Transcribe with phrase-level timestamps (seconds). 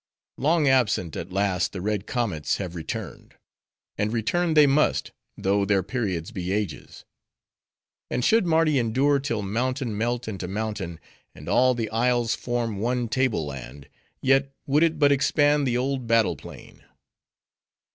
[0.39, 3.35] Long absent, at last the red comets have returned.
[3.99, 7.05] And return they must, though their periods be ages.
[8.09, 10.99] And should Mardi endure till mountain melt into mountain,
[11.35, 13.89] and all the isles form one table land;
[14.23, 16.83] yet, would it but expand the old battle plain.